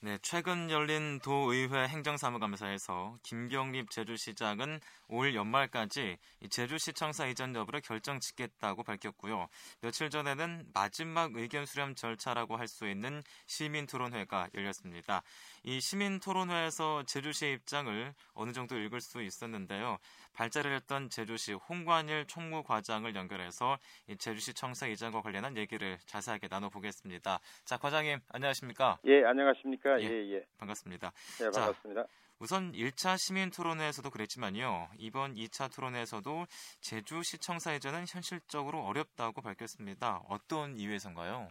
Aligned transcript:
네, 0.00 0.16
최근 0.22 0.70
열린 0.70 1.18
도의회 1.18 1.88
행정사무감사에서 1.88 3.18
김경립 3.24 3.90
제주시장은 3.90 4.78
올 5.08 5.34
연말까지 5.34 6.18
제주시청사 6.50 7.26
이전 7.26 7.52
여부를 7.56 7.80
결정 7.80 8.20
짓겠다고 8.20 8.84
밝혔고요. 8.84 9.48
며칠 9.80 10.08
전에는 10.08 10.66
마지막 10.72 11.34
의견 11.34 11.66
수렴 11.66 11.96
절차라고 11.96 12.56
할 12.56 12.68
수 12.68 12.86
있는 12.88 13.24
시민 13.46 13.86
토론회가 13.88 14.50
열렸습니다. 14.54 15.22
이 15.64 15.80
시민 15.80 16.20
토론회에서 16.20 17.02
제주시의 17.04 17.54
입장을 17.54 18.14
어느 18.34 18.52
정도 18.52 18.78
읽을 18.78 19.00
수 19.00 19.20
있었는데요. 19.20 19.98
발제를 20.34 20.76
했던 20.76 21.10
제주시 21.10 21.54
홍관일 21.54 22.26
총무과장을 22.26 23.12
연결해서 23.16 23.78
제주시 24.18 24.54
청사 24.54 24.86
이전과 24.86 25.22
관련한 25.22 25.56
얘기를 25.56 25.98
자세하게 26.06 26.46
나눠보겠습니다. 26.48 27.40
자, 27.64 27.76
과장님 27.78 28.20
안녕하십니까? 28.28 28.98
예, 29.06 29.24
안녕하십니까? 29.24 29.87
예, 30.00 30.04
예. 30.04 30.34
예. 30.34 30.44
반갑습니다. 30.58 31.10
네, 31.40 31.50
반갑습니다. 31.50 32.02
자, 32.02 32.08
우선 32.40 32.72
1차 32.72 33.16
시민 33.18 33.50
토론회에서도 33.50 34.08
그랬지만요. 34.10 34.88
이번 34.98 35.34
2차 35.34 35.74
토론회에서도 35.74 36.46
제주 36.80 37.22
시청사 37.22 37.74
이전은 37.74 38.04
현실적으로 38.08 38.84
어렵다고 38.84 39.42
밝혔습니다. 39.42 40.22
어떤 40.28 40.76
이유에선가요? 40.76 41.48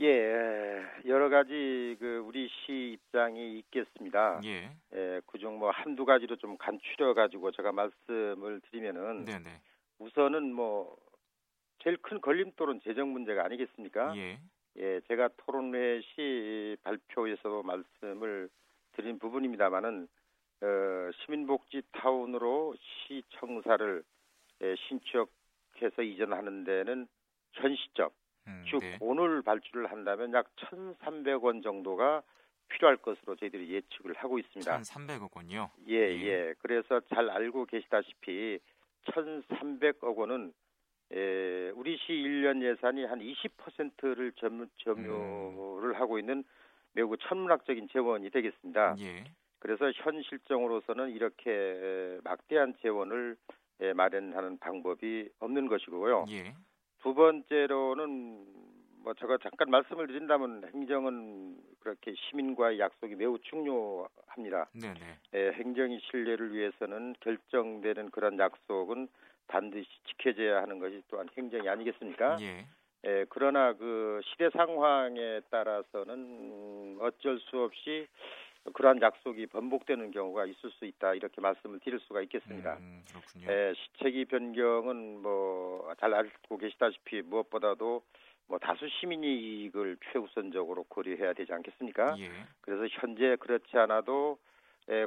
예, 0.00 0.82
여러 1.06 1.28
가지 1.28 1.96
그 2.00 2.22
우리 2.26 2.48
시 2.48 2.94
입장이 2.94 3.58
있겠습니다. 3.58 4.40
예. 4.44 4.70
예, 4.94 5.20
그중 5.26 5.58
뭐 5.58 5.70
한두 5.70 6.04
가지로 6.04 6.36
좀 6.36 6.56
간추려 6.56 7.14
가지고 7.14 7.52
제가 7.52 7.70
말씀을 7.72 8.60
드리면은 8.70 9.24
네네. 9.24 9.60
우선은 9.98 10.52
뭐 10.52 10.96
제일 11.84 11.98
큰 11.98 12.20
걸림돌은 12.20 12.80
재정 12.84 13.12
문제가 13.12 13.44
아니겠습니까? 13.44 14.16
예. 14.16 14.40
예, 14.76 15.00
제가 15.08 15.28
토론회 15.36 16.00
시 16.00 16.76
발표에서도 16.82 17.62
말씀을 17.62 18.48
드린 18.92 19.18
부분입니다만은 19.18 20.08
어, 20.62 21.10
시민복지 21.24 21.82
타운으로 21.92 22.74
시청사를 22.80 24.02
예, 24.62 24.74
신축해서 24.88 26.02
이전하는 26.02 26.64
데는 26.64 27.06
현 27.52 27.76
시점 27.76 28.10
음, 28.46 28.64
즉 28.68 28.80
네. 28.80 28.96
오늘 29.00 29.42
발주를 29.42 29.90
한다면 29.90 30.32
약 30.32 30.46
1,300원 30.56 31.62
정도가 31.62 32.22
필요할 32.68 32.96
것으로 32.96 33.36
저희들이 33.36 33.70
예측을 33.72 34.14
하고 34.14 34.38
있습니다. 34.38 34.78
1,300억 34.78 35.36
원이요? 35.36 35.70
예, 35.88 35.94
예. 35.94 36.54
그래서 36.60 37.00
잘 37.12 37.28
알고 37.28 37.66
계시다시피 37.66 38.58
1,300억 39.06 40.16
원은 40.16 40.52
에, 41.12 41.70
우리 41.70 41.96
시 41.98 42.12
1년 42.12 42.62
예산이 42.62 43.04
한 43.04 43.20
20%를 43.20 44.32
점, 44.36 44.66
점유를 44.78 45.90
음. 45.90 45.94
하고 45.94 46.18
있는 46.18 46.44
매우 46.92 47.16
천문학적인 47.16 47.88
재원이 47.92 48.30
되겠습니다. 48.30 48.96
예. 49.00 49.24
그래서 49.58 49.90
현 49.94 50.22
실정으로서는 50.22 51.10
이렇게 51.10 52.18
막대한 52.24 52.74
재원을 52.82 53.36
에, 53.80 53.92
마련하는 53.92 54.58
방법이 54.58 55.28
없는 55.38 55.68
것이고요. 55.68 56.26
예. 56.30 56.54
두 57.02 57.14
번째로는 57.14 58.46
뭐 59.02 59.14
제가 59.14 59.38
잠깐 59.42 59.70
말씀을 59.70 60.06
드린다면 60.06 60.70
행정은 60.72 61.56
그렇게 61.80 62.14
시민과의 62.14 62.78
약속이 62.78 63.16
매우 63.16 63.38
중요합니다. 63.40 64.70
네네. 64.80 65.00
예, 65.34 65.52
행정의 65.52 66.00
신뢰를 66.10 66.54
위해서는 66.54 67.14
결정되는 67.20 68.10
그런 68.10 68.38
약속은 68.38 69.08
반드시 69.52 69.86
지켜져야 70.08 70.62
하는 70.62 70.78
것이 70.78 71.02
또한 71.08 71.28
행정이 71.36 71.68
아니겠습니까? 71.68 72.38
예. 72.40 72.66
예, 73.04 73.26
그러나 73.28 73.72
그 73.74 74.20
시대 74.24 74.48
상황에 74.50 75.40
따라서는 75.50 76.96
어쩔 77.00 77.38
수 77.40 77.60
없이 77.60 78.06
그러한 78.74 79.02
약속이 79.02 79.46
번복되는 79.48 80.12
경우가 80.12 80.46
있을 80.46 80.70
수 80.70 80.84
있다 80.86 81.14
이렇게 81.14 81.40
말씀을 81.40 81.80
드릴 81.80 81.98
수가 82.00 82.22
있겠습니다. 82.22 82.78
음, 82.78 83.02
그렇군요. 83.08 83.52
예, 83.52 83.74
시책이 83.74 84.26
변경은 84.26 85.20
뭐 85.20 85.62
잘 86.02 86.12
알고 86.14 86.58
계시다시피 86.58 87.22
무엇보다도 87.22 88.02
뭐 88.48 88.58
다수 88.58 88.88
시민의 88.88 89.30
이익을 89.30 89.96
최우선적으로 90.10 90.84
고려해야 90.88 91.32
되지 91.32 91.52
않겠습니까? 91.52 92.16
예. 92.18 92.28
그래서 92.60 92.86
현재 93.00 93.36
그렇지 93.38 93.76
않아도 93.78 94.36
예, 94.36 94.51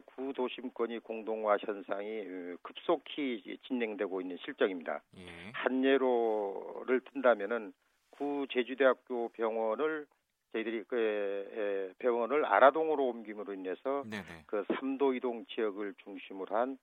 구도심권이 0.06 1.00
공동화 1.00 1.58
현상이 1.58 2.22
어, 2.22 2.58
급속히 2.62 3.58
진행되고 3.68 4.22
있는 4.22 4.38
실정입니다. 4.38 5.02
예. 5.18 5.52
한 5.54 5.84
예로를 5.84 7.02
든다면은 7.12 7.74
구 8.12 8.48
제주대학교 8.52 9.30
병원을 9.30 10.06
저희들이 10.54 10.84
그 10.88 11.92
에, 11.92 11.94
병원을 12.00 12.46
아라동으로 12.46 13.08
옮김으로 13.08 13.54
인해서 13.54 14.04
네네. 14.10 14.44
그 14.46 14.64
삼도 14.76 15.14
이동 15.16 15.46
지역을 15.48 15.96
중심으로 16.04 16.56
한 16.56 16.78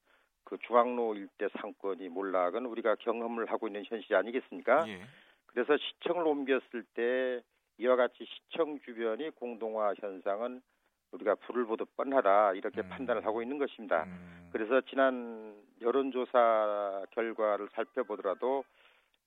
그 0.44 0.58
중앙로 0.66 1.14
일대 1.14 1.48
상권이 1.60 2.08
몰락은 2.08 2.66
우리가 2.66 2.96
경험을 2.96 3.46
하고 3.50 3.68
있는 3.68 3.84
현실이 3.84 4.14
아니겠습니까? 4.14 4.88
예. 4.88 5.00
그래서 5.46 5.76
시청을 5.76 6.26
옮겼을 6.26 6.84
때 6.94 7.42
이와 7.78 7.96
같이 7.96 8.24
시청 8.24 8.78
주변이 8.80 9.30
공동화 9.30 9.94
현상은 9.98 10.62
우리가 11.12 11.34
불을 11.36 11.64
보듯 11.66 11.96
뻔하다 11.96 12.54
이렇게 12.54 12.80
음. 12.80 12.88
판단을 12.88 13.24
하고 13.24 13.42
있는 13.42 13.58
것입니다. 13.58 14.04
음, 14.04 14.48
그래서 14.52 14.80
지난 14.82 15.54
여론조사 15.80 17.06
결과를 17.10 17.68
살펴보더라도 17.72 18.64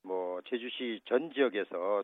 뭐 0.04 0.42
제주시 0.50 1.02
전 1.06 1.32
지역에서 1.34 2.04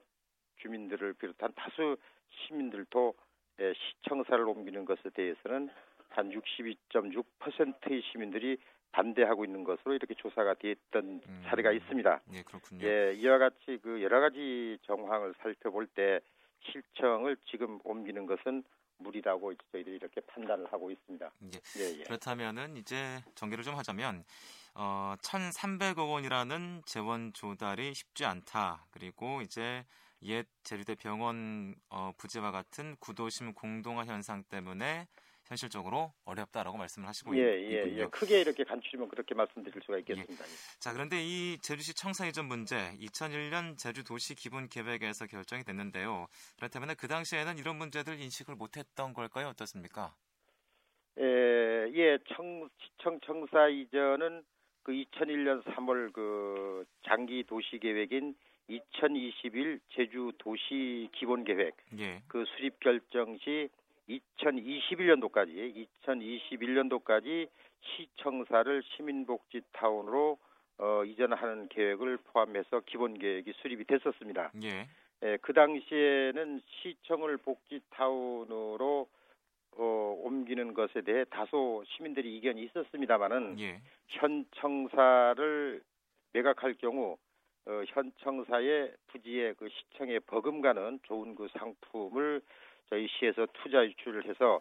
주민들을 0.57 1.13
비롯한 1.13 1.51
다수 1.55 1.97
시민들도 2.29 3.13
예, 3.59 3.73
시청사를 3.73 4.43
옮기는 4.47 4.85
것에 4.85 5.09
대해서는 5.13 5.69
한 6.09 6.29
62.6%의 6.31 8.01
시민들이 8.11 8.57
반대하고 8.91 9.45
있는 9.45 9.63
것으로 9.63 9.93
이렇게 9.93 10.13
조사가 10.15 10.55
됐던 10.55 11.21
음. 11.25 11.43
사례가 11.45 11.71
있습니다. 11.71 12.21
예, 12.33 12.41
그렇군요. 12.43 12.85
예, 12.85 13.13
이와 13.13 13.37
같이 13.37 13.79
그 13.81 14.01
여러 14.01 14.19
가지 14.19 14.77
정황을 14.83 15.33
살펴볼 15.41 15.87
때 15.87 16.19
실청을 16.71 17.37
지금 17.49 17.79
옮기는 17.83 18.25
것은 18.25 18.63
무리라고 19.01 19.53
저희들이 19.71 19.95
이렇게 19.95 20.21
판단을 20.21 20.71
하고 20.71 20.91
있습니다. 20.91 21.31
예. 21.53 21.59
예, 21.77 21.99
예. 21.99 22.03
그렇다면은 22.03 22.77
이제 22.77 23.21
전개를 23.35 23.63
좀 23.63 23.75
하자면 23.75 24.23
어, 24.73 25.15
1,300억 25.21 26.11
원이라는 26.11 26.83
재원 26.85 27.33
조달이 27.33 27.93
쉽지 27.93 28.25
않다. 28.25 28.85
그리고 28.91 29.41
이제 29.41 29.85
옛 30.23 30.47
제주대 30.63 30.95
병원 30.95 31.75
어, 31.89 32.11
부지와 32.17 32.51
같은 32.51 32.95
구도심 32.99 33.53
공동화 33.53 34.05
현상 34.05 34.43
때문에 34.43 35.07
현실적으로 35.51 36.13
어렵다라고 36.23 36.77
말씀을 36.77 37.09
하시고 37.09 37.35
예, 37.37 37.59
있, 37.59 37.71
예, 37.71 37.81
군요 37.83 38.01
예. 38.03 38.05
크게 38.05 38.39
이렇게 38.39 38.63
간추리면 38.63 39.09
그렇게 39.09 39.35
말씀드릴 39.35 39.81
수가 39.81 39.97
있겠습니다. 39.99 40.45
예. 40.45 40.79
자, 40.79 40.93
그런데 40.93 41.17
이 41.21 41.57
제주시 41.59 41.93
청사 41.93 42.25
이전 42.25 42.45
문제 42.45 42.75
2001년 42.99 43.77
제주 43.77 44.05
도시 44.05 44.33
기본 44.33 44.69
계획에서 44.69 45.27
결정이 45.27 45.63
됐는데요. 45.63 46.27
그렇다면 46.55 46.95
그 46.97 47.07
당시에는 47.09 47.57
이런 47.57 47.75
문제들 47.75 48.19
인식을 48.21 48.55
못했던 48.55 49.13
걸까요? 49.13 49.49
어떻습니까? 49.49 50.15
예, 51.19 51.23
예, 51.25 52.17
청, 52.33 52.69
시청 52.79 53.19
청사 53.25 53.67
이전은 53.67 54.43
그 54.83 54.93
2001년 54.93 55.63
3월 55.63 56.13
그 56.13 56.85
장기 57.05 57.43
도시 57.43 57.77
계획인 57.77 58.35
2021 58.69 59.81
제주 59.89 60.31
도시 60.37 61.09
기본 61.11 61.43
계획 61.43 61.75
예. 61.99 62.23
그 62.29 62.45
수립 62.55 62.79
결정 62.79 63.37
시 63.39 63.69
2021년도까지 64.19 65.87
2021년도까지 66.05 67.49
시청사를 67.81 68.83
시민복지 68.83 69.61
타운으로 69.73 70.37
어, 70.77 71.03
이전하는 71.05 71.67
계획을 71.69 72.17
포함해서 72.17 72.81
기본 72.85 73.17
계획이 73.17 73.53
수립이 73.61 73.85
됐었습니다. 73.85 74.51
예. 74.63 74.87
예, 75.23 75.37
그 75.41 75.53
당시에는 75.53 76.61
시청을 76.65 77.37
복지 77.37 77.79
타운으로 77.91 79.07
어, 79.77 80.15
옮기는 80.23 80.73
것에 80.73 81.01
대해 81.01 81.23
다소 81.29 81.83
시민들이 81.87 82.35
이견이 82.37 82.63
있었습니다만은 82.63 83.59
예. 83.59 83.81
현 84.07 84.45
청사를 84.55 85.81
매각할 86.33 86.73
경우 86.75 87.17
어, 87.67 87.83
현 87.87 88.11
청사의 88.17 88.93
부지의 89.07 89.53
그 89.55 89.69
시청에 89.69 90.19
버금가는 90.19 90.99
좋은 91.03 91.35
그 91.35 91.47
상품을 91.57 92.41
저희 92.91 93.07
시에서 93.07 93.47
투자 93.53 93.83
유출을 93.85 94.25
해서 94.25 94.59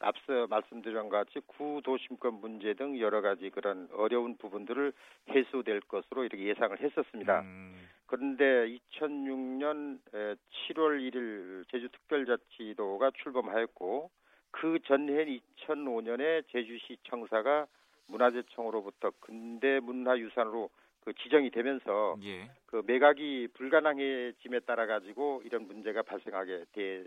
앞서 0.00 0.46
말씀드린 0.46 1.08
것 1.08 1.10
같이 1.10 1.40
구도심권 1.46 2.40
문제 2.40 2.74
등 2.74 2.98
여러 3.00 3.20
가지 3.22 3.50
그런 3.50 3.88
어려운 3.92 4.36
부분들을 4.36 4.92
해소될 5.30 5.80
것으로 5.80 6.24
이렇게 6.24 6.44
예상을 6.44 6.78
했었습니다. 6.78 7.40
음, 7.40 7.74
그런데 8.06 8.44
2006년 8.92 9.98
7월 10.10 11.00
1일 11.10 11.68
제주특별자치도가 11.70 13.12
출범하였고 13.22 14.10
그 14.50 14.78
전해인 14.86 15.40
2005년에 15.66 16.44
제주시 16.50 16.98
청사가 17.04 17.66
문화재청으로부터 18.08 19.12
근대 19.20 19.80
문화유산으로 19.80 20.70
그 21.04 21.14
지정이 21.14 21.50
되면서 21.50 22.16
예. 22.24 22.50
그 22.66 22.82
매각이 22.86 23.48
불가능해짐에 23.54 24.60
따라 24.60 24.86
가지고 24.86 25.42
이런 25.44 25.66
문제가 25.66 26.02
발생하게 26.02 26.64
되, 26.72 27.04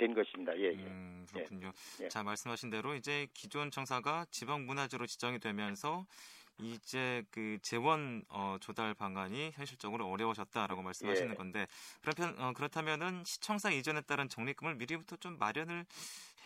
된 0.00 0.14
것입니다. 0.14 0.56
예, 0.56 0.72
예. 0.72 0.72
음, 0.72 1.26
그렇군요. 1.30 1.72
예. 2.00 2.08
자, 2.08 2.22
말씀하신 2.22 2.70
대로 2.70 2.94
이제 2.94 3.28
기존 3.34 3.70
청사가 3.70 4.24
지방 4.30 4.64
문화재로 4.64 5.06
지정이 5.06 5.38
되면서 5.38 6.06
이제 6.58 7.22
그 7.30 7.58
재원 7.62 8.22
어, 8.30 8.56
조달 8.60 8.94
방안이 8.94 9.50
현실적으로 9.52 10.06
어려워졌다라고 10.08 10.82
말씀하시는 10.82 11.30
예. 11.30 11.34
건데 11.34 11.66
그렇면 12.02 12.38
어, 12.40 12.52
그렇다면은 12.54 13.24
시청사 13.24 13.70
이전에 13.70 14.00
따른 14.02 14.28
적립금을 14.28 14.76
미리부터 14.76 15.16
좀 15.16 15.38
마련을 15.38 15.84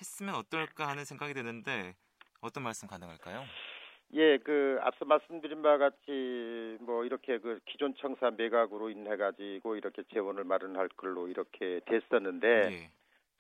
했으면 0.01 0.35
어떨까 0.35 0.89
하는 0.89 1.05
생각이 1.05 1.33
드는데 1.35 1.95
어떤 2.41 2.63
말씀 2.63 2.89
가능할까요? 2.89 3.45
예, 4.15 4.39
그 4.39 4.79
앞서 4.83 5.05
말씀드린 5.05 5.63
바와 5.63 5.79
같이 5.79 6.77
뭐 6.81 7.05
이렇게 7.05 7.39
그 7.39 7.59
기존 7.67 7.95
청사 7.97 8.31
매각으로 8.31 8.91
인해 8.91 9.17
가지고 9.17 9.77
이렇게 9.77 10.03
재원을 10.13 10.45
마련할 10.45 10.89
걸로 10.91 11.27
이렇게 11.27 11.81
됐었는데 11.87 12.47
예. 12.73 12.91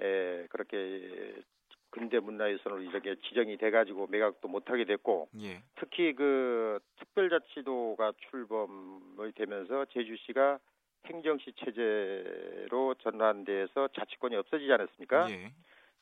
에, 0.01 0.47
그렇게 0.49 1.43
근대 1.91 2.19
문화유산으로 2.19 2.83
이렇게 2.83 3.15
지정이 3.29 3.57
돼가지고 3.57 4.09
매각도 4.09 4.49
못하게 4.49 4.85
됐고 4.85 5.29
예. 5.41 5.63
특히 5.77 6.13
그 6.13 6.81
특별자치도가 6.99 8.13
출범이 8.31 9.33
되면서 9.37 9.85
제주시가 9.87 10.59
행정시 11.07 11.53
체제로 11.53 12.95
전환돼서 12.95 13.89
자치권이 13.95 14.35
없어지지 14.37 14.73
않았습니까? 14.73 15.31
예. 15.31 15.53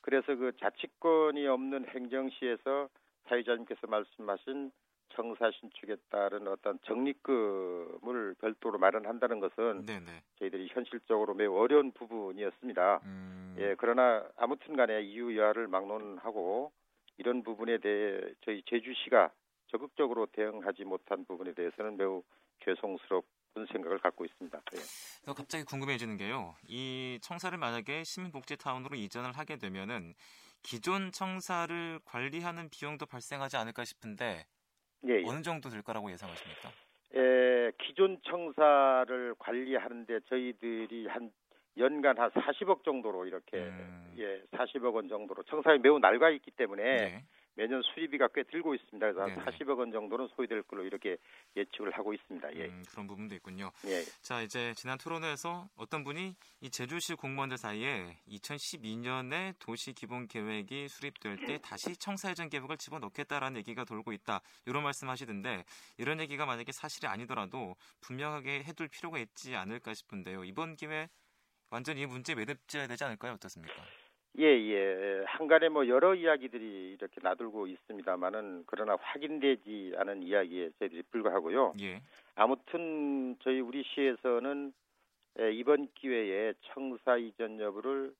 그래서 0.01 0.35
그 0.35 0.51
자치권이 0.59 1.45
없는 1.47 1.85
행정시에서 1.89 2.89
사회자님께서 3.27 3.87
말씀하신 3.87 4.71
청사 5.15 5.51
신축에 5.51 5.95
따른 6.09 6.47
어떤 6.47 6.79
적립금을 6.83 8.35
별도로 8.39 8.77
마련한다는 8.79 9.39
것은 9.39 9.85
네, 9.85 9.99
네. 9.99 10.21
저희들이 10.39 10.69
현실적으로 10.71 11.33
매우 11.33 11.55
어려운 11.55 11.91
부분이었습니다. 11.91 13.01
음. 13.03 13.55
예, 13.59 13.75
그러나 13.77 14.23
아무튼간에 14.37 15.01
이유 15.03 15.37
여하를 15.37 15.67
막론하고 15.67 16.71
이런 17.17 17.43
부분에 17.43 17.77
대해 17.77 18.19
저희 18.43 18.63
제주시가 18.63 19.31
적극적으로 19.67 20.27
대응하지 20.27 20.83
못한 20.83 21.25
부분에 21.25 21.53
대해서는 21.53 21.97
매우 21.97 22.23
죄송스럽은 22.63 23.65
생각을 23.71 23.99
갖고 23.99 24.25
있습니다. 24.25 24.57
예. 24.57 24.77
그래서 24.77 25.33
갑자기 25.35 25.63
궁금해지는 25.63 26.17
게요. 26.17 26.55
이 26.67 27.19
청사를 27.21 27.57
만약에 27.57 28.03
시민복지타운으로 28.03 28.95
이전을 28.95 29.33
하게 29.33 29.57
되면은 29.57 30.13
기존 30.63 31.11
청사를 31.11 31.99
관리하는 32.05 32.69
비용도 32.69 33.05
발생하지 33.05 33.57
않을까 33.57 33.83
싶은데 33.83 34.45
예, 35.07 35.19
예. 35.19 35.23
어느 35.25 35.41
정도 35.41 35.69
될 35.69 35.81
거라고 35.81 36.11
예상하십니까? 36.11 36.71
예, 37.15 37.71
기존 37.79 38.19
청사를 38.23 39.35
관리하는데 39.37 40.19
저희들이 40.29 41.07
한 41.07 41.31
연간 41.77 42.17
한 42.17 42.29
40억 42.31 42.83
정도로 42.83 43.25
이렇게 43.25 43.57
음. 43.57 44.13
예, 44.17 44.41
40억 44.51 44.93
원 44.93 45.09
정도로 45.09 45.43
청사에 45.43 45.77
매우 45.79 45.99
낡아 45.99 46.29
있기 46.31 46.51
때문에 46.51 46.83
예. 46.83 47.23
매년 47.55 47.81
수리비가 47.83 48.29
꽤 48.33 48.43
들고 48.43 48.73
있습니다. 48.73 48.99
그래서 48.99 49.21
한 49.21 49.35
네네. 49.35 49.45
40억 49.45 49.77
원 49.77 49.91
정도는 49.91 50.27
소요될 50.35 50.63
걸로 50.63 50.83
이렇게 50.83 51.17
예측을 51.55 51.91
하고 51.91 52.13
있습니다. 52.13 52.55
예. 52.55 52.65
음, 52.65 52.83
그런 52.89 53.07
부분도 53.07 53.35
있군요. 53.35 53.71
예. 53.85 54.03
자, 54.21 54.41
이제 54.41 54.73
지난 54.75 54.97
토론회에서 54.97 55.69
어떤 55.75 56.03
분이 56.03 56.35
이 56.61 56.69
제주시 56.69 57.15
공무원들 57.15 57.57
사이에 57.57 58.17
2012년에 58.27 59.53
도시 59.59 59.93
기본 59.93 60.27
계획이 60.27 60.87
수립될 60.87 61.45
때 61.45 61.59
다시 61.61 61.95
청사회전 61.95 62.49
계획을 62.49 62.77
집어넣겠다라는 62.77 63.57
얘기가 63.57 63.83
돌고 63.85 64.13
있다. 64.13 64.41
이런 64.65 64.83
말씀하시던데 64.83 65.63
이런 65.97 66.19
얘기가 66.19 66.45
만약에 66.45 66.71
사실이 66.71 67.07
아니더라도 67.07 67.75
분명하게 68.01 68.63
해둘 68.63 68.87
필요가 68.87 69.19
있지 69.19 69.55
않을까 69.55 69.93
싶은데요. 69.93 70.43
이번 70.43 70.75
기회에 70.75 71.09
완전히 71.69 72.01
이 72.01 72.05
문제 72.05 72.35
매듭져야 72.35 72.87
되지 72.87 73.03
않을까요? 73.03 73.33
어떻습니까? 73.33 73.73
예, 74.39 74.45
예. 74.45 75.23
한간에 75.27 75.69
뭐 75.69 75.87
여러 75.87 76.15
이야기들이 76.15 76.93
이렇게 76.93 77.21
나돌고 77.21 77.67
있습니다만은 77.67 78.63
그러나 78.65 78.97
확인되지 78.99 79.93
않은 79.97 80.23
이야기에 80.23 80.71
저희들이 80.79 81.03
불과하고요. 81.11 81.73
예. 81.81 82.01
아무튼 82.35 83.35
저희 83.43 83.59
우리 83.59 83.83
시에서는 83.83 84.73
에, 85.39 85.51
이번 85.53 85.87
기회에 85.95 86.53
청사 86.73 87.17
이전 87.17 87.59
여부를 87.59 88.13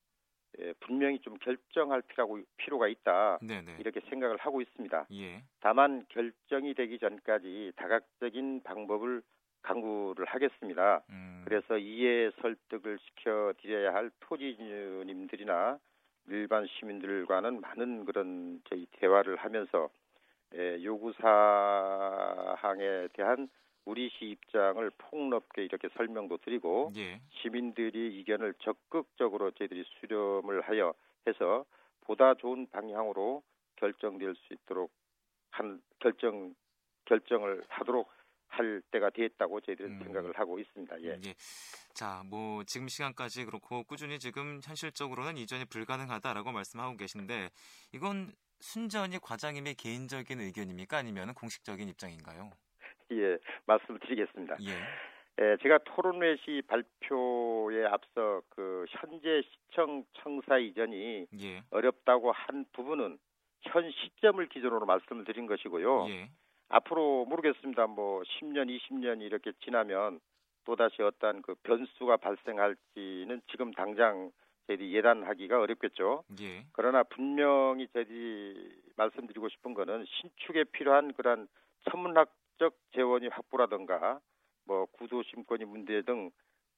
에, 0.60 0.74
분명히 0.81 1.19
좀 1.19 1.38
결정할 1.39 2.04
필요가, 2.04 2.39
필요가 2.57 2.88
있다. 2.88 3.39
네네. 3.42 3.77
이렇게 3.80 4.00
생각을 4.10 4.38
하고 4.38 4.62
있습니다. 4.62 5.07
예. 5.13 5.44
다만 5.62 6.06
결정이 6.10 6.75
되기 6.75 7.00
전까지 7.00 7.74
다각적인 7.75 8.62
방법을 8.63 9.24
강구를 9.63 10.25
하겠습니다. 10.25 11.01
음, 11.10 11.42
그래서 11.45 11.77
이해 11.77 12.30
설득을 12.42 13.00
시켜 13.00 13.54
드려야 13.62 13.94
할 13.94 14.12
토지주님들이나 14.19 15.80
일반 16.27 16.67
시민들과는 16.67 17.61
많은 17.61 18.05
그런 18.05 18.61
저희 18.69 18.85
대화를 18.91 19.35
하면서 19.37 19.89
에, 20.53 20.83
요구 20.83 21.13
사항에 21.13 23.07
대한 23.13 23.49
우리 23.85 24.09
시 24.09 24.25
입장을 24.25 24.89
폭넓게 24.97 25.65
이렇게 25.65 25.89
설명도 25.89 26.37
드리고 26.37 26.91
예. 26.95 27.19
시민들이 27.31 28.17
의견을 28.17 28.53
적극적으로 28.59 29.51
저희들이 29.51 29.83
수렴을 29.99 30.61
하여 30.61 30.93
해서 31.27 31.65
보다 32.01 32.33
좋은 32.35 32.67
방향으로 32.71 33.43
결정될 33.75 34.35
수 34.35 34.53
있도록 34.53 34.91
한 35.51 35.81
결정 35.99 36.55
결정을 37.05 37.63
하도록 37.67 38.09
할 38.53 38.81
때가 38.91 39.09
됐다고 39.09 39.61
저희들은 39.61 39.91
음. 39.91 40.00
생각을 40.03 40.38
하고 40.38 40.59
있습니다. 40.59 41.01
예. 41.01 41.19
예. 41.25 41.33
자, 41.94 42.23
뭐 42.29 42.63
지금 42.65 42.88
시간까지 42.88 43.45
그렇고 43.45 43.83
꾸준히 43.83 44.19
지금 44.19 44.59
현실적으로는 44.63 45.38
이전이 45.38 45.65
불가능하다라고 45.65 46.51
말씀하고 46.51 46.95
계신데 46.97 47.50
이건 47.94 48.31
순전히 48.59 49.19
과장님의 49.19 49.75
개인적인 49.75 50.39
의견입니까 50.39 50.97
아니면 50.97 51.33
공식적인 51.33 51.89
입장인가요? 51.89 52.51
예, 53.11 53.38
말씀을 53.65 54.00
드리겠습니다. 54.00 54.57
예. 54.61 54.71
예, 55.41 55.57
제가 55.63 55.79
토론회 55.79 56.38
시 56.38 56.61
발표에 56.67 57.85
앞서 57.85 58.41
그 58.50 58.85
현재 58.89 59.41
시청 59.41 60.05
청사 60.21 60.59
이전이 60.59 61.25
예. 61.41 61.63
어렵다고 61.71 62.31
한 62.31 62.65
부분은 62.71 63.17
현 63.63 63.91
시점을 63.91 64.47
기준으로 64.50 64.85
말씀을 64.85 65.25
드린 65.25 65.47
것이고요. 65.47 66.07
예. 66.09 66.29
앞으로 66.69 67.25
모르겠습니다. 67.25 67.88
뭐 67.88 68.21
10년, 68.24 68.69
20년 68.69 69.21
이렇게 69.21 69.51
지나면 69.63 70.19
또다시 70.65 71.01
어떠한 71.01 71.42
그 71.42 71.56
변수가 71.63 72.18
발생할지는 72.18 73.42
지금 73.51 73.71
당장 73.71 74.31
저희들이 74.68 74.95
예단하기가 74.95 75.60
어렵겠죠. 75.60 76.24
예. 76.42 76.65
그러나 76.71 77.04
분명히 77.04 77.88
저희들이 77.89 78.82
말씀드리고 78.96 79.50
싶은 79.50 79.74
거는 79.74 80.05
신축에 80.05 80.63
필요한 80.65 81.13
그런 81.13 81.48
천문학적 81.91 82.74
재원이 82.96 83.27
확보라든가 83.27 84.20
뭐 84.65 84.86
구도심권이 84.86 85.65
문제 85.65 86.01
등 86.03 86.32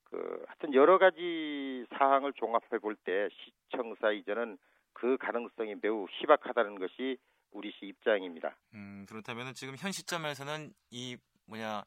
그 0.06 0.44
하여튼 0.48 0.74
여러 0.74 0.98
가지 0.98 1.86
사항을 1.98 2.34
종합해 2.34 2.80
볼 2.82 2.96
때 3.04 3.28
시청사 3.32 4.12
이전은 4.12 4.58
그 4.94 5.18
가능성이 5.18 5.76
매우 5.82 6.08
희박하다는 6.10 6.80
것이 6.80 7.18
우리 7.56 7.72
시 7.72 7.86
입장입니다. 7.88 8.56
음, 8.74 9.06
그렇다면 9.08 9.54
지금 9.54 9.76
현 9.78 9.92
시점에서는 9.92 10.74
이 10.92 11.18
뭐냐 11.46 11.86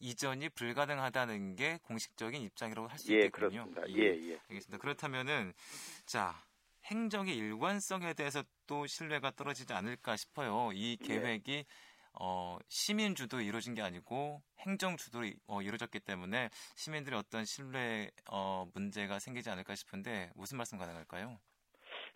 이전이 0.00 0.48
불가능하다는 0.50 1.54
게 1.54 1.78
공식적인 1.84 2.42
입장이라고 2.42 2.88
할수 2.88 3.12
예, 3.12 3.18
있겠군요. 3.26 3.70
그렇습니다. 3.70 3.82
예, 3.90 4.32
예. 4.32 4.40
알겠습니다. 4.48 4.78
그렇다면은 4.78 5.52
자 6.04 6.34
행정의 6.86 7.36
일관성에 7.36 8.12
대해서 8.14 8.42
또 8.66 8.86
신뢰가 8.86 9.30
떨어지지 9.30 9.72
않을까 9.72 10.16
싶어요. 10.16 10.72
이 10.72 10.98
예. 11.00 11.06
계획이 11.06 11.64
어, 12.14 12.58
시민 12.68 13.14
주도 13.14 13.40
이루어진 13.40 13.74
게 13.74 13.82
아니고 13.82 14.42
행정 14.60 14.96
주도로 14.96 15.26
이- 15.26 15.36
어, 15.46 15.62
이루어졌기 15.62 16.00
때문에 16.00 16.50
시민들의 16.76 17.18
어떤 17.18 17.44
신뢰 17.44 18.10
어, 18.30 18.68
문제가 18.74 19.18
생기지 19.20 19.48
않을까 19.48 19.74
싶은데 19.76 20.30
무슨 20.34 20.56
말씀 20.56 20.76
가능할까요? 20.78 21.38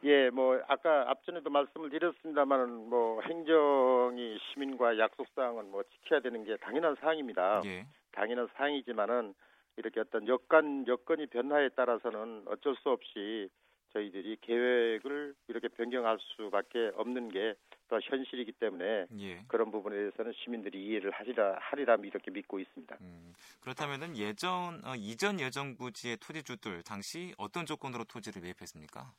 예, 0.04 0.30
뭐 0.30 0.60
아까 0.68 1.10
앞전에도 1.10 1.50
말씀을 1.50 1.90
드렸습니다만은 1.90 2.88
뭐 2.88 3.20
행정이 3.22 4.38
시민과 4.52 4.98
약속 4.98 5.26
사항은 5.34 5.70
뭐 5.70 5.82
지켜야 5.82 6.20
되는 6.20 6.44
게 6.44 6.56
당연한 6.56 6.96
사항입니다. 7.00 7.62
예, 7.64 7.86
당연한 8.12 8.48
사항이지만은 8.54 9.34
이렇게 9.76 10.00
어떤 10.00 10.26
여건 10.28 10.86
여건이 10.86 11.26
변화에 11.26 11.70
따라서는 11.70 12.44
어쩔 12.46 12.74
수 12.76 12.90
없이 12.90 13.48
저희들이 13.92 14.36
계획을 14.40 15.34
이렇게 15.48 15.68
변경할 15.68 16.18
수밖에 16.20 16.92
없는 16.94 17.30
게 17.30 17.54
또 17.88 17.98
현실이기 18.02 18.52
때문에 18.52 19.06
예. 19.18 19.44
그런 19.48 19.70
부분에 19.70 19.96
대해서는 19.96 20.32
시민들이 20.44 20.86
이해를 20.86 21.10
하리라 21.10 21.56
하리라 21.58 21.96
이렇게 21.96 22.30
믿고 22.30 22.60
있습니다. 22.60 22.96
음, 23.00 23.32
그렇다면은 23.60 24.16
예전 24.16 24.84
어, 24.84 24.94
이전 24.94 25.40
예정 25.40 25.76
부지의 25.76 26.18
토지주들 26.18 26.82
당시 26.82 27.34
어떤 27.38 27.64
조건으로 27.66 28.04
토지를 28.04 28.42
매입했습니까? 28.42 29.10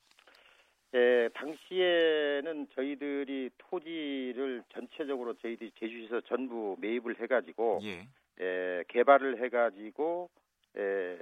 예, 0.95 1.29
당시에는 1.35 2.67
저희들이 2.73 3.51
토지를 3.59 4.63
전체적으로 4.69 5.35
저희들이 5.35 5.71
제주시에서 5.79 6.21
전부 6.21 6.75
매입을 6.79 7.19
해가지고 7.21 7.79
예, 7.83 8.07
에, 8.39 8.83
개발을 8.87 9.43
해가지고 9.43 10.29
에, 10.75 11.17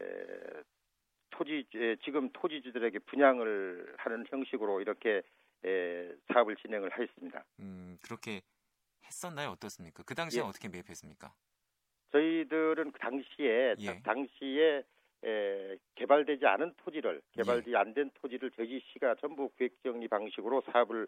토지 1.31 1.65
에, 1.75 1.97
지금 2.05 2.29
토지주들에게 2.31 2.99
분양을 2.99 3.95
하는 3.97 4.25
형식으로 4.29 4.79
이렇게 4.79 5.21
에, 5.65 6.11
사업을 6.31 6.55
진행을 6.55 6.89
하였습니다. 6.89 7.43
음, 7.59 7.97
그렇게 8.01 8.41
했었나요? 9.05 9.49
어떻습니까? 9.49 10.03
그 10.03 10.15
당시에 10.15 10.41
예. 10.41 10.45
어떻게 10.45 10.69
매입했습니까? 10.69 11.33
저희들은 12.13 12.91
그 12.93 12.99
당시에 12.99 13.75
예. 13.79 14.01
당시에 14.01 14.83
에, 15.23 15.75
개발되지 15.95 16.45
않은 16.45 16.73
토지를 16.77 17.21
개발이 17.33 17.75
안된 17.75 18.11
토지를 18.21 18.51
저희 18.55 18.79
시가 18.91 19.15
전부 19.19 19.49
구획정리 19.49 20.07
방식으로 20.07 20.61
사업을 20.71 21.07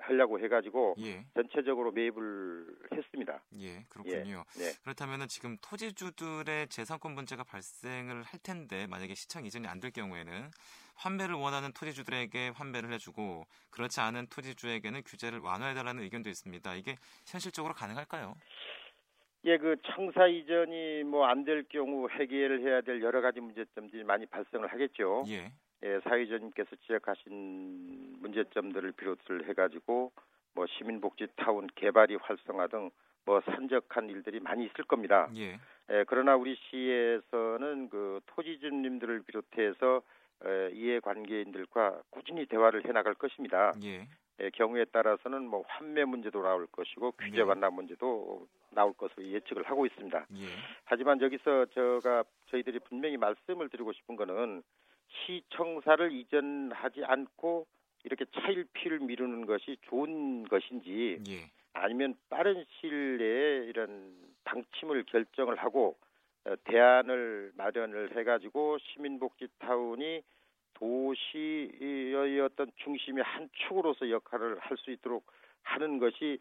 하려고 0.00 0.38
해가지고 0.38 0.94
예, 1.00 1.24
전체적으로 1.34 1.90
매입을 1.90 2.66
했습니다. 2.92 3.42
예, 3.58 3.82
그렇군요. 3.88 4.44
네. 4.56 4.72
그렇다면은 4.84 5.26
지금 5.28 5.56
토지주들의 5.62 6.68
재산권 6.68 7.12
문제가 7.12 7.42
발생을 7.42 8.22
할 8.22 8.40
텐데 8.40 8.86
만약에 8.86 9.14
시청 9.14 9.44
이전이 9.44 9.66
안 9.66 9.80
될 9.80 9.90
경우에는 9.90 10.50
환매를 10.94 11.34
원하는 11.34 11.72
토지주들에게 11.72 12.50
환매를 12.50 12.92
해주고 12.92 13.44
그렇지 13.70 14.00
않은 14.00 14.28
토지주에게는 14.28 15.02
규제를 15.02 15.40
완화해달라는 15.40 16.02
의견도 16.04 16.30
있습니다. 16.30 16.74
이게 16.76 16.96
현실적으로 17.26 17.74
가능할까요? 17.74 18.36
예, 19.44 19.58
그 19.58 19.76
청사 19.84 20.26
이전이 20.26 21.04
뭐 21.04 21.26
안 21.28 21.44
될 21.44 21.64
경우 21.68 22.08
해결을 22.08 22.60
해야 22.62 22.80
될 22.80 23.02
여러 23.02 23.20
가지 23.20 23.40
문제점들이 23.40 24.04
많이 24.04 24.26
발생을 24.26 24.68
하겠죠. 24.68 25.24
예, 25.28 25.52
예, 25.82 26.00
사회자님께서 26.00 26.76
지적하신 26.76 28.16
문제점들을 28.20 28.92
비롯을 28.92 29.48
해가지고 29.48 30.12
뭐 30.54 30.66
시민복지 30.66 31.26
타운 31.36 31.66
개발이 31.74 32.16
활성화 32.16 32.68
등 32.68 32.90
뭐 33.26 33.40
산적한 33.40 34.10
일들이 34.10 34.38
많이 34.38 34.66
있을 34.66 34.84
겁니다. 34.84 35.30
예, 35.34 35.58
예, 35.90 36.04
그러나 36.06 36.36
우리 36.36 36.56
시에서는 36.56 37.88
그 37.88 38.20
토지주님들을 38.26 39.22
비롯해서 39.22 40.02
에, 40.44 40.70
이해관계인들과 40.74 42.02
꾸준히 42.10 42.44
대화를 42.44 42.84
해나갈 42.86 43.14
것입니다. 43.14 43.72
예, 43.82 44.06
예, 44.40 44.50
경우에 44.50 44.84
따라서는 44.92 45.46
뭐 45.46 45.64
환매 45.66 46.04
문제도 46.04 46.42
나올 46.42 46.66
것이고 46.66 47.12
규제 47.12 47.36
네. 47.36 47.42
완화 47.42 47.70
문제도 47.70 48.46
나올 48.74 48.92
것으로 48.94 49.24
예측을 49.26 49.64
하고 49.64 49.86
있습니다. 49.86 50.26
예, 50.36 50.46
하지만 50.84 51.20
여기서 51.20 51.66
제가 51.66 52.24
저희들이 52.46 52.80
분명히 52.80 53.16
말씀을 53.16 53.68
드리고 53.68 53.92
싶은 53.92 54.16
거는 54.16 54.62
시청사를 55.08 56.12
이전하지 56.12 57.04
않고 57.04 57.66
이렇게 58.04 58.24
차일피일 58.34 59.00
미루는 59.00 59.46
것이 59.46 59.76
좋은 59.82 60.44
것인지 60.44 61.18
예, 61.28 61.50
아니면 61.72 62.14
빠른 62.28 62.64
시일 62.68 63.18
내에 63.18 63.66
이런 63.66 64.14
방침을 64.44 65.04
결정을 65.04 65.56
하고 65.56 65.96
어, 66.44 66.54
대안을 66.64 67.52
마련을 67.56 68.16
해가지고 68.16 68.78
시민복지 68.78 69.48
타운이 69.58 70.22
도시의 70.74 72.40
어떤 72.40 72.70
중심의 72.76 73.22
한 73.24 73.48
축으로서 73.52 74.10
역할을 74.10 74.58
할 74.58 74.76
수 74.76 74.90
있도록 74.90 75.24
하는 75.62 75.98
것이 75.98 76.38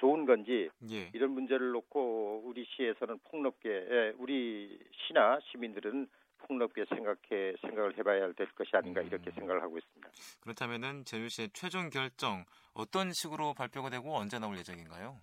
좋은 0.00 0.24
건지 0.24 0.68
예, 0.90 1.10
이런 1.12 1.32
문제를 1.32 1.72
놓고 1.72 2.42
우리 2.44 2.64
시에서는 2.64 3.18
폭넓게 3.24 3.68
예, 3.68 4.12
우리 4.18 4.78
시나 4.92 5.38
시민들은 5.50 6.08
폭넓게 6.38 6.86
생각해 6.86 7.54
생각을 7.60 7.96
해봐야 7.98 8.32
될 8.32 8.46
것이 8.54 8.70
아닌가 8.74 9.02
음. 9.02 9.06
이렇게 9.06 9.30
생각을 9.30 9.62
하고 9.62 9.76
있습니다. 9.76 10.10
그렇다면은 10.40 11.04
제주시의 11.04 11.50
최종 11.52 11.90
결정 11.90 12.44
어떤 12.72 13.12
식으로 13.12 13.52
발표가 13.52 13.90
되고 13.90 14.14
언제 14.14 14.38
나올 14.38 14.56
예정인가요? 14.56 15.20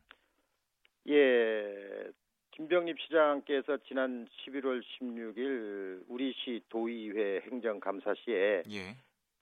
예, 1.10 2.12
김병립 2.52 3.00
시장께서 3.00 3.78
지난 3.88 4.28
11월 4.46 4.84
16일 4.84 6.04
우리 6.08 6.34
시 6.34 6.62
도의회 6.70 7.42
행정감사 7.50 8.14
시에 8.24 8.64
예, 8.70 8.96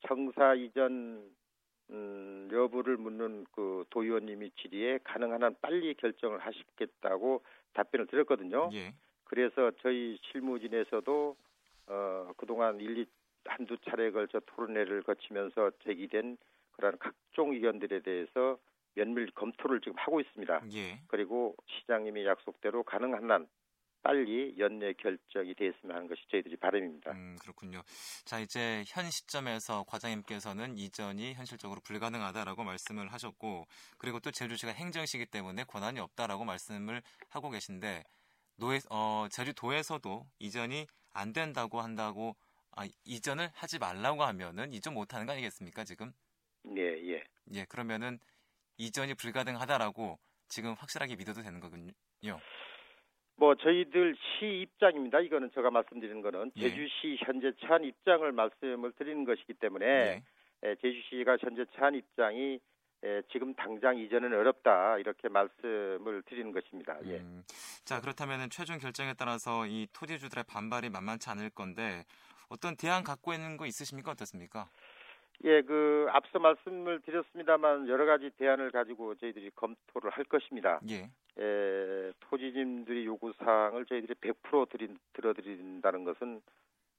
청사 0.07 0.53
이전 0.55 1.29
음, 1.91 2.49
여부를 2.51 2.97
묻는 2.97 3.45
그 3.51 3.85
도의원님이 3.89 4.51
질의에 4.51 4.99
가능한 5.03 5.43
한 5.43 5.55
빨리 5.61 5.93
결정을 5.93 6.39
하시겠다고 6.39 7.43
답변을 7.73 8.07
드렸거든요. 8.07 8.69
예, 8.73 8.93
그래서 9.25 9.71
저희 9.81 10.17
실무진에서도 10.31 11.35
어, 11.87 12.31
그동안 12.37 12.79
일리 12.79 13.05
한두 13.45 13.77
차례 13.87 14.11
걸쳐 14.11 14.39
토론회를 14.45 15.03
거치면서 15.03 15.71
제기된 15.83 16.37
그러한 16.71 16.97
각종 16.99 17.53
의견들에 17.53 18.01
대해서 18.01 18.57
면밀 18.95 19.29
검토를 19.31 19.81
지금 19.81 19.93
하고 19.97 20.19
있습니다. 20.19 20.63
예. 20.73 20.99
그리고 21.07 21.55
시장님이 21.67 22.25
약속대로 22.25 22.83
가능한 22.83 23.29
한 23.29 23.47
빨리 24.05 24.53
연내 24.59 24.93
결정이 24.93 25.55
됐으면 25.55 25.95
하는 25.95 26.07
것이 26.07 26.21
저희들이 26.29 26.57
바람입니다. 26.57 27.11
음, 27.11 27.37
그렇군요. 27.41 27.81
자, 28.23 28.39
이제 28.39 28.83
현 28.85 29.09
시점에서 29.09 29.83
과장님께서는 29.87 30.77
이전이 30.77 31.33
현실적으로 31.33 31.81
불가능하다라고 31.81 32.63
말씀을 32.63 33.11
하셨고, 33.11 33.65
그리고 33.97 34.19
또 34.19 34.29
제주시가 34.29 34.73
행정시기 34.73 35.25
때문에 35.25 35.63
권한이 35.63 35.99
없다라고 35.99 36.45
말씀을 36.45 37.01
하고 37.29 37.49
계신데, 37.49 38.03
노예, 38.57 38.79
어, 38.91 39.25
제주도에서도 39.31 40.27
이전이 40.37 40.85
안 41.11 41.33
된다고 41.33 41.81
한다고, 41.81 42.35
아, 42.75 42.87
이전을 43.05 43.49
하지 43.55 43.79
말라고 43.79 44.23
하면은 44.23 44.71
이전 44.71 44.93
못하는 44.93 45.25
거 45.25 45.31
아니겠습니까, 45.31 45.83
지금? 45.83 46.13
예, 46.77 46.81
예. 46.81 47.23
예, 47.53 47.65
그러면은 47.65 48.19
이전이 48.77 49.15
불가능하다라고 49.15 50.19
지금 50.47 50.73
확실하게 50.73 51.15
믿어도 51.15 51.41
되는 51.41 51.59
거군요. 51.59 51.91
뭐 53.37 53.55
저희들 53.55 54.15
시 54.15 54.61
입장입니다. 54.61 55.19
이거는 55.19 55.51
제가 55.53 55.69
말씀드리는 55.69 56.21
거는 56.21 56.51
예. 56.55 56.69
제주시 56.69 57.17
현재 57.19 57.51
처한 57.61 57.83
입장을 57.83 58.31
말씀을 58.31 58.93
드리는 58.93 59.25
것이기 59.25 59.53
때문에 59.55 59.85
예. 59.85 60.23
에, 60.69 60.75
제주시가 60.75 61.37
현재 61.41 61.65
처한 61.75 61.95
입장이 61.95 62.59
에, 63.03 63.21
지금 63.31 63.53
당장 63.53 63.97
이전은 63.97 64.33
어렵다 64.33 64.97
이렇게 64.99 65.27
말씀을 65.27 66.23
드리는 66.25 66.51
것입니다. 66.51 66.97
예. 67.05 67.17
음, 67.17 67.43
자 67.83 67.99
그렇다면 67.99 68.49
최종 68.49 68.77
결정에 68.77 69.13
따라서 69.13 69.65
이 69.67 69.87
토지주들의 69.91 70.45
반발이 70.47 70.89
만만치 70.89 71.29
않을 71.29 71.49
건데 71.49 72.05
어떤 72.47 72.75
대안 72.77 73.03
갖고 73.03 73.33
있는 73.33 73.57
거 73.57 73.65
있으십니까 73.65 74.11
어떻습니까? 74.11 74.69
예, 75.43 75.61
그 75.61 76.07
앞서 76.11 76.39
말씀을 76.39 77.01
드렸습니다만 77.01 77.87
여러 77.87 78.05
가지 78.05 78.29
대안을 78.37 78.71
가지고 78.71 79.15
저희들이 79.15 79.51
검토를 79.55 80.09
할 80.11 80.23
것입니다. 80.25 80.79
예, 80.89 81.09
에, 81.37 82.11
토지님들이 82.21 83.05
요구 83.05 83.33
사항을 83.33 83.85
저희들이 83.85 84.13
100% 84.15 84.69
드린, 84.69 84.97
들어드린다는 85.13 86.03
것은 86.05 86.41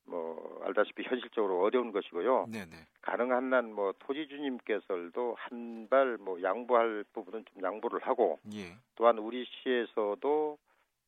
뭐 0.08 0.60
알다시피 0.64 1.02
현실적으로 1.02 1.62
어려운 1.62 1.90
것이고요. 1.90 2.46
네네, 2.52 2.76
가능한 3.02 3.52
한 3.52 3.72
뭐 3.72 3.92
토지주님께서도 3.98 5.34
한 5.38 5.88
발 5.90 6.18
뭐 6.20 6.40
양보할 6.42 7.04
부분은 7.12 7.44
좀 7.46 7.62
양보를 7.62 8.00
하고 8.06 8.38
예, 8.54 8.76
또한 8.94 9.18
우리 9.18 9.44
시에서도 9.46 10.58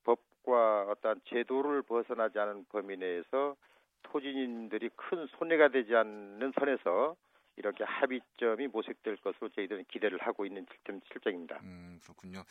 법과 0.04 0.86
어떤 0.90 1.20
제도를 1.26 1.82
벗어나지 1.82 2.38
않은 2.38 2.66
범위 2.70 2.96
내에서 2.96 3.54
토지님들이 4.02 4.90
큰 4.96 5.26
손해가 5.38 5.68
되지 5.68 5.94
않는 5.94 6.52
선에서 6.58 7.16
이렇게 7.56 7.82
합의점이 7.82 8.68
모색될 8.68 9.16
것으로 9.16 9.48
저희들은 9.48 9.84
기대를 9.88 10.18
하고 10.22 10.46
있는 10.46 10.64
실정- 10.70 11.00
실정입니다. 11.12 11.58
음 11.64 11.98
그렇군요. 12.04 12.44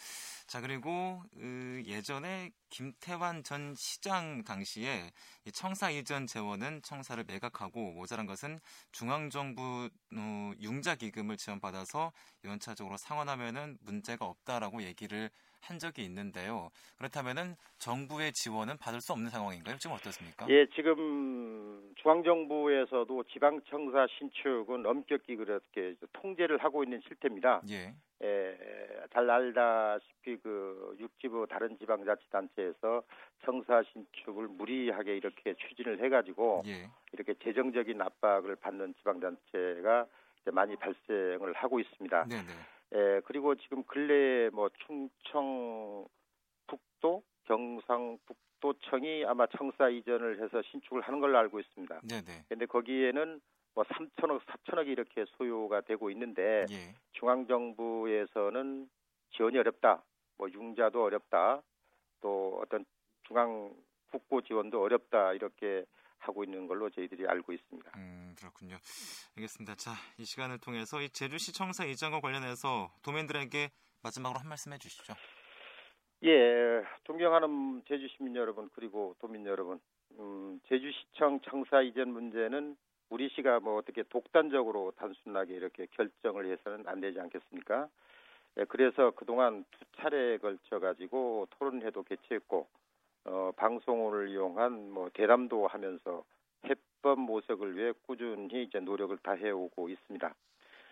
자 0.47 0.59
그리고 0.59 1.21
으, 1.37 1.81
예전에 1.85 2.51
김태환 2.69 3.43
전 3.43 3.73
시장 3.75 4.43
당시에 4.43 5.11
이 5.45 5.51
청사 5.53 5.89
이전 5.91 6.27
재원은 6.27 6.81
청사를 6.81 7.23
매각하고 7.25 7.93
모자란 7.93 8.25
것은 8.25 8.59
중앙정부 8.91 9.89
어, 10.17 10.51
융자 10.61 10.95
기금을 10.95 11.37
지원받아서 11.37 12.11
연차적으로 12.43 12.97
상환하면은 12.97 13.77
문제가 13.85 14.25
없다라고 14.25 14.83
얘기를 14.83 15.29
한 15.61 15.79
적이 15.79 16.03
있는데요. 16.05 16.69
그렇다면은 16.97 17.55
정부의 17.77 18.31
지원은 18.33 18.77
받을 18.77 19.01
수 19.01 19.13
없는 19.13 19.29
상황인가요? 19.29 19.77
지금 19.77 19.95
어떻습니까? 19.95 20.47
예, 20.49 20.65
지금 20.75 21.93
중앙정부에서도 21.97 23.23
지방청사 23.23 24.07
신축은 24.17 24.85
엄격히 24.85 25.35
그렇게 25.35 25.95
통제를 26.13 26.57
하고 26.59 26.83
있는 26.83 27.01
실태입니다. 27.07 27.61
예, 27.69 27.93
에, 28.21 28.57
잘 29.13 29.29
알다시피 29.29 30.37
그 30.37 30.95
육지부 30.99 31.47
다른 31.49 31.77
지방자치단체에서 31.77 33.03
청사 33.45 33.83
신축을 33.93 34.47
무리하게 34.47 35.17
이렇게 35.17 35.53
추진을 35.55 36.03
해가지고 36.03 36.63
예, 36.65 36.89
이렇게 37.13 37.33
재정적인 37.43 38.01
압박을 38.01 38.55
받는 38.57 38.95
지방단체가 38.99 40.05
많이 40.51 40.75
발생을 40.77 41.53
하고 41.53 41.79
있습니다. 41.79 42.25
네네, 42.29 42.53
에, 42.94 43.20
그리고 43.22 43.56
지금 43.56 43.84
근래에 43.84 44.50
뭐 44.50 44.70
충청 44.86 46.08
북도 46.67 47.24
경상북도청이 47.46 49.25
아마 49.25 49.48
청사 49.48 49.89
이전을 49.89 50.44
해서 50.44 50.62
신축을 50.62 51.01
하는 51.01 51.20
걸로 51.20 51.38
알고 51.38 51.60
있습니다. 51.60 52.01
네네, 52.08 52.46
근데 52.50 52.65
거기에는 52.65 53.41
뭐 53.74 53.84
3천억, 53.84 54.41
4천억이 54.46 54.88
이렇게 54.88 55.25
소요가 55.38 55.82
되고 55.82 56.10
있는데 56.10 56.65
예, 56.72 56.94
중앙 57.12 57.46
정부에서는 57.46 58.89
지원이 59.32 59.58
어렵다. 59.58 60.03
뭐 60.38 60.50
융자도 60.50 61.03
어렵다. 61.03 61.62
또 62.22 62.60
어떤 62.62 62.86
중앙 63.24 63.74
국고 64.12 64.41
지원도 64.41 64.82
어렵다. 64.82 65.34
이렇게 65.34 65.86
하고 66.19 66.43
있는 66.43 66.67
걸로 66.67 66.89
저희들이 66.89 67.27
알고 67.27 67.53
있습니다. 67.53 67.91
음, 67.95 68.36
그렇군요. 68.38 68.77
알겠습니다. 69.38 69.75
자, 69.75 69.91
이 70.17 70.25
시간을 70.25 70.59
통해서 70.59 71.01
이 71.01 71.09
제주시청사 71.09 71.86
이전과 71.86 72.21
관련해서 72.21 72.89
도민들에게 73.03 73.69
마지막으로 74.03 74.39
한 74.39 74.47
말씀 74.47 74.74
해주시죠. 74.74 75.13
예, 76.24 76.83
존경하는 77.03 77.83
제주 77.88 78.07
시민 78.15 78.36
여러분 78.36 78.69
그리고 78.74 79.15
도민 79.19 79.45
여러분, 79.45 79.79
음, 80.19 80.59
제주시청 80.67 81.41
청사 81.41 81.81
이전 81.81 82.12
문제는 82.12 82.75
우리 83.09 83.29
시가 83.29 83.59
뭐 83.59 83.77
어떻게 83.77 84.03
독단적으로 84.03 84.91
단순하게 84.97 85.53
이렇게 85.53 85.86
결정을 85.91 86.51
해서는 86.51 86.88
안 86.88 87.00
되지 87.00 87.19
않겠습니까? 87.19 87.88
예, 88.57 88.65
그래서 88.65 89.12
그동안 89.12 89.63
두 89.71 89.86
차례에 89.97 90.38
걸쳐 90.38 90.79
가지고 90.79 91.47
토론회도 91.51 92.03
개최했고 92.03 92.67
어, 93.27 93.51
방송을 93.57 94.29
이용한 94.29 94.91
뭐 94.91 95.10
대담도 95.13 95.67
하면서 95.67 96.24
해법 96.65 97.19
모색을 97.19 97.75
위해 97.75 97.91
꾸준히 98.05 98.63
이제 98.63 98.79
노력을 98.79 99.15
다해 99.17 99.51
오고 99.51 99.89
있습니다. 99.89 100.34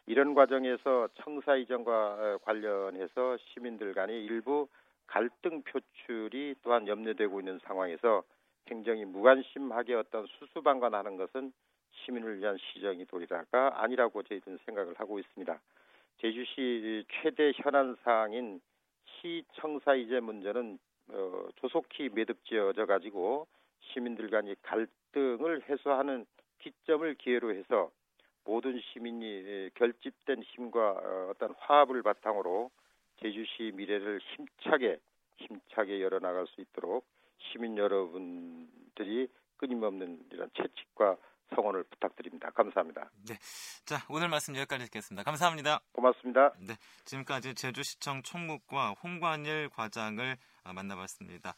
이런 0.08 0.36
과정에서 0.36 1.08
청사 1.16 1.56
이전과 1.56 2.40
관련해서 2.44 3.38
시민들 3.38 3.94
간의 3.94 4.24
일부 4.24 4.68
갈등 5.08 5.64
표출이 5.64 6.56
또한 6.62 6.88
염려되고 6.88 7.40
있는 7.40 7.60
상황에서 7.64 8.24
행정이 8.70 9.06
무관심하게 9.06 9.96
어떤 9.96 10.26
수수방관하는 10.28 11.18
것은 11.18 11.54
시민을 11.92 12.40
위한 12.40 12.58
시정이 12.58 13.06
도리라가 13.06 13.82
아니라고 13.82 14.24
저희들은 14.24 14.60
생각을 14.66 14.96
하고 14.98 15.20
있습니다. 15.20 15.60
제주시 16.18 17.06
최대 17.10 17.52
현안 17.56 17.96
사항인 18.04 18.60
시청사 19.06 19.96
이제 19.96 20.20
문제는 20.20 20.78
어, 21.10 21.48
조속히 21.56 22.10
매듭지어져 22.10 22.86
가지고 22.86 23.48
시민들 23.82 24.30
간의 24.30 24.56
갈등을 24.62 25.64
해소하는 25.70 26.26
기점을 26.60 27.14
기회로 27.16 27.54
해서 27.54 27.92
모든 28.44 28.80
시민이 28.80 29.72
결집된 29.76 30.44
힘과 30.44 30.92
어, 30.92 31.28
어떤 31.32 31.54
화합을 31.58 32.02
바탕으로 32.04 32.72
제주시 33.22 33.72
미래를 33.76 34.20
힘차게 34.20 35.00
힘차게 35.38 36.02
열어나갈 36.02 36.48
수 36.48 36.62
있도록 36.62 37.06
시민 37.38 37.78
여러분들이 37.78 39.28
끊임없는 39.58 40.26
이런 40.32 40.50
채찍과 40.56 41.18
성원을 41.54 41.84
부탁드립니다. 41.84 42.50
감사합니다. 42.52 43.10
네. 43.28 43.36
자, 43.86 43.98
오늘 44.10 44.30
말씀 44.30 44.56
여기까지 44.56 44.86
듣겠습니다. 44.86 45.24
감사합니다. 45.24 45.80
고맙습니다. 45.92 46.54
네. 46.60 46.76
지금까지 47.06 47.54
제주시청 47.54 48.24
총무과 48.24 48.96
홍관일 49.04 49.70
과장을 49.70 50.38
만나봤습니다. 50.64 51.54